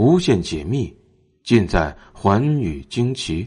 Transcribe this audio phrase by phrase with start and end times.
[0.00, 0.90] 无限解密，
[1.44, 3.46] 尽在寰宇惊奇。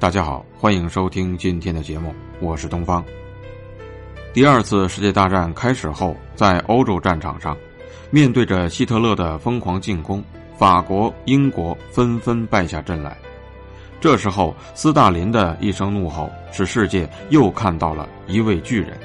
[0.00, 3.04] 大家好，欢迎收听今天的节目，我是东方。
[4.34, 7.56] 第二次世界大战开始后，在欧洲战场上，
[8.10, 10.20] 面对着希特勒的疯狂进攻，
[10.58, 13.16] 法国、英国纷纷败下阵来。
[14.00, 18.98] 这时候，斯大林的一声怒吼，使世界又看到了一位巨人。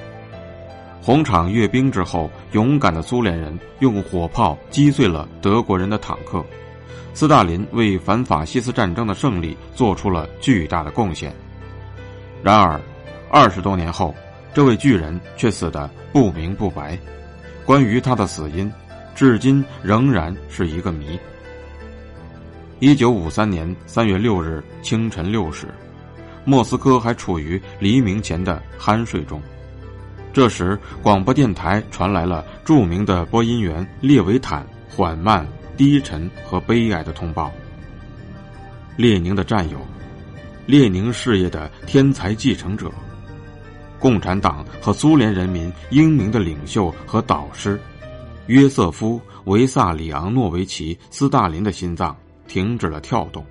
[1.01, 6.45] 红场阅兵之后，勇敢的苏联人用火炮击碎了德国人的坦克。
[7.13, 11.33] 斯大林为反法西斯战争的胜利做出了巨大的贡献。
[12.43, 12.79] 然而，
[13.31, 14.15] 二十多年后，
[14.53, 16.97] 这位巨人却死得不明不白。
[17.65, 18.71] 关于他的死因，
[19.15, 21.19] 至今仍然是一个谜。
[22.79, 25.67] 一九五三年三月六日清晨六时，
[26.45, 29.41] 莫斯科还处于黎明前的酣睡中。
[30.33, 35.45] 这时，广播电台传来了著名的播音员列维坦缓慢、
[35.75, 37.51] 低沉和悲哀的通报：
[38.95, 39.77] 列宁的战友，
[40.65, 42.89] 列宁事业的天才继承者，
[43.99, 47.77] 共产党和苏联人民英明的领袖和导师，
[48.47, 49.19] 约瑟夫·
[49.51, 52.15] 维萨里昂诺维奇·斯大林的心脏
[52.47, 53.45] 停止了跳动。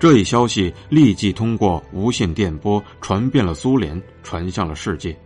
[0.00, 5.16] 这一消息立即通过无线电波传遍了苏联，传向了世界。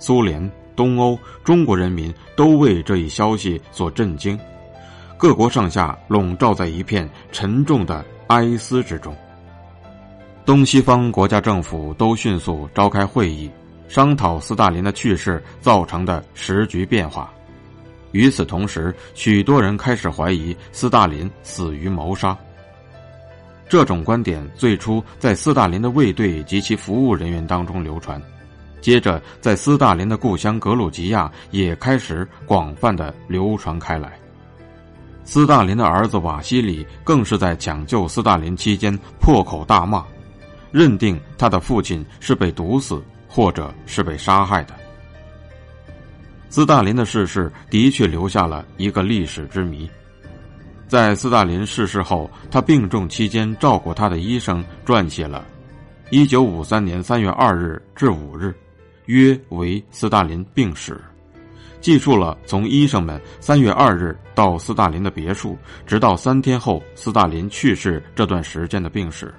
[0.00, 4.36] 苏联、东欧、中国人民都为这一消息所震惊，
[5.16, 9.14] 各国上下笼罩在一片沉重的哀思之中。
[10.46, 13.48] 东西方国家政府都迅速召开会议，
[13.88, 17.32] 商讨斯大林的去世造成的时局变化。
[18.12, 22.36] 与此同时，许多人开始怀疑斯大林死于谋杀。
[23.68, 28.20] 这种观点最初在斯大林的卫队及其服务人员当中流传。
[28.80, 34.12] 接着，在斯大林的故乡格鲁吉亚也开始广泛的流传开来。
[35.24, 40.04] 斯大林的儿子瓦西里更是在抢救斯大林期间破口大骂，
[40.72, 44.74] 认定他的父亲是被毒死或者是被杀害的。
[46.48, 49.88] 斯大林的逝世的确留下了一个历史之谜。
[50.88, 55.46] 在斯大林逝世后，他病重期间照顾他的医生撰写了
[56.10, 58.46] 《一九五三年三月二日至五日》。
[59.10, 60.96] 约为斯大林病史，
[61.80, 69.34] 记述了从医生们三月二日到斯大林的别墅，直到三天后斯大林去世这段时间的病史。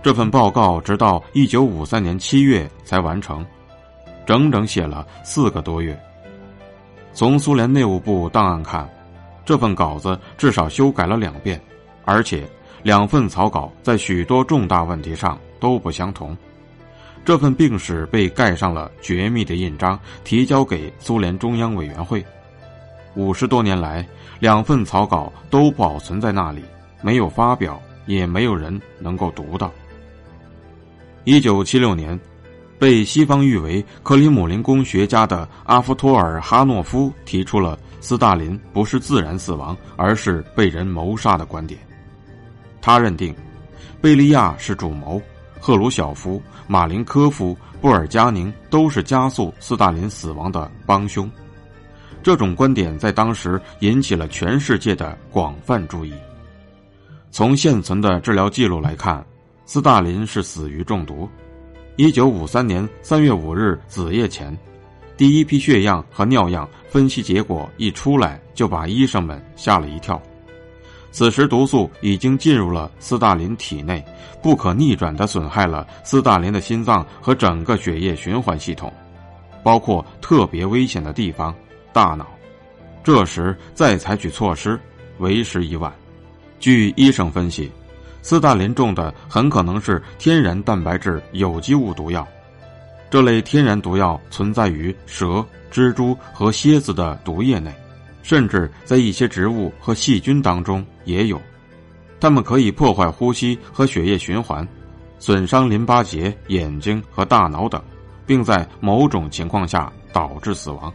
[0.00, 3.44] 这份报告直到一九五三年七月才完成，
[4.24, 5.98] 整整写了四个多月。
[7.12, 8.88] 从苏联内务部档案看，
[9.44, 11.60] 这份稿子至少修改了两遍，
[12.04, 12.48] 而且
[12.84, 16.36] 两份草稿在许多重大问题上都不相同。
[17.28, 22.24] 这份病史被盖上了绝密的印章，提交给苏联中央委员会。
[23.16, 24.02] 五十多年来，
[24.40, 26.64] 两份草稿都保存在那里，
[27.02, 29.70] 没有发表，也没有人能够读到。
[31.24, 32.18] 一九七六年，
[32.78, 41.78] 被西方誉为克里姆林宫学家的阿夫托尔哈诺夫提出了斯大林不是自然死亡，而是被人谋杀的观点。
[42.80, 43.36] 他认定，
[44.00, 45.20] 贝利亚是主谋。
[45.60, 51.30] 赫鲁晓夫、马林科夫、布尔加宁都是加速斯大林死亡的帮凶，
[52.22, 56.12] 这种观点在当时引起了全世界的广泛注意。
[57.30, 59.24] 从现存的治疗记录来看，
[59.66, 61.28] 斯大林是死于中毒。
[61.96, 64.56] 一九五三年三月五日子夜前，
[65.16, 70.20] 第一批血样和尿样分析结果一出来，就把医生们吓了一跳。
[71.10, 74.04] 此时，毒素已经进入了斯大林体内，
[74.42, 78.92] 不可逆转地损害了斯大林的心脏和整个血液循环系统，
[79.62, 81.54] 包括特别危险的地方——
[81.92, 82.26] 大脑。
[83.02, 84.78] 这时再采取措施，
[85.18, 85.92] 为时已晚。
[86.60, 87.72] 据医生分析，
[88.20, 92.26] 斯大林中的很可能是天然蛋白质有机物毒药。
[93.10, 97.72] 这类天然毒药存在于蛇、蜘蛛和蝎子的毒液内。
[98.22, 101.40] 甚至在一些植物和细菌当中也有，
[102.20, 104.66] 它们可以破坏呼吸和血液循环，
[105.18, 107.82] 损伤淋巴结、眼睛和大脑等，
[108.26, 110.92] 并在某种情况下导致死亡。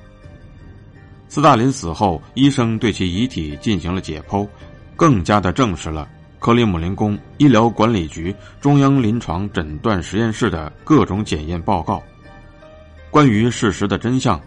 [1.27, 4.47] 斯大林死后，医生对其遗体进行了解剖，
[4.95, 12.03] 更加的证实了克里姆林宫医疗管理局中央临床诊断实验室的各种检验报告。
[13.09, 14.39] 关于事实的真相，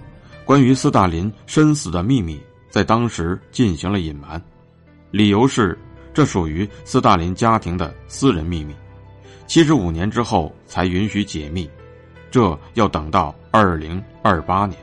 [0.45, 2.41] 关于斯大林身死的秘密。
[2.77, 4.39] 在当时进行了隐瞒，
[5.11, 5.79] 理由是
[6.13, 8.77] 这属于斯大林家庭的私人秘密，
[9.47, 11.67] 七十五年之后才允许解密，
[12.31, 14.79] 这要等到二零二八年。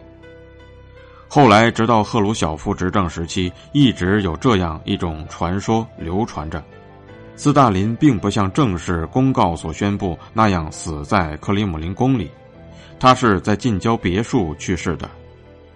[1.28, 6.64] 后来，直到赫鲁晓夫执政时期，一直有这样一种传说流传着：
[7.36, 12.32] 斯大林并不像正式公告所宣布那样死在克里姆林宫里，
[13.00, 15.08] 他是在近郊别墅去世的。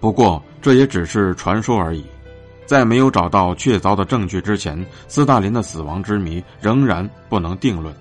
[0.00, 2.04] 不过，这也只是传说而已。
[2.66, 7.94] 在没有找到确凿的证据之前，斯大林的死亡之谜仍然不能定论。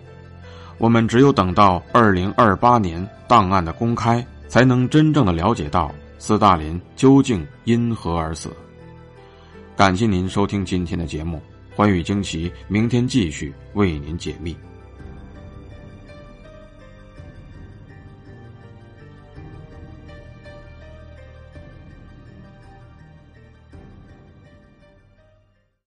[0.78, 5.92] 我们只有等到二零二八年档案的公开，才能真正的了解到。
[6.20, 8.50] 斯大林究竟因何而死？
[9.76, 11.42] 感谢您收听今天的节目，
[11.76, 14.56] 《欢宇惊奇》，明天继续为您解密。